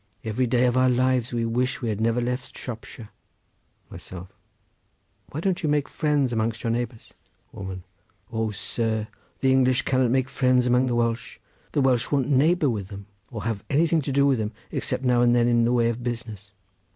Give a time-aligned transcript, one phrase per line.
[0.23, 3.09] Every day of our lives we wish we had never left Shropshire.
[3.91, 7.13] Myself.—Why don't you make friends amongst your neighbours?
[7.51, 9.07] Woman.—O, sir,
[9.41, 11.37] the English cannot make friends amongst the Welsh.
[11.73, 15.21] The Welsh won't neighbour with them, or have anything to do with them, except now
[15.21, 16.49] and then in the way of business.